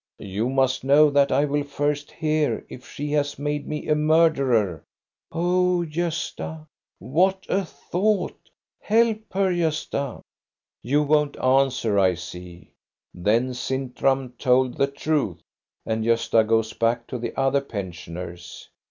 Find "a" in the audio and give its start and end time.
3.87-3.93, 7.47-7.63